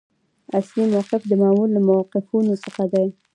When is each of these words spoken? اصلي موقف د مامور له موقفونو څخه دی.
اصلي 0.59 0.83
موقف 0.93 1.21
د 1.27 1.31
مامور 1.41 1.67
له 1.75 1.79
موقفونو 1.87 2.53
څخه 2.63 2.83
دی. 2.93 3.07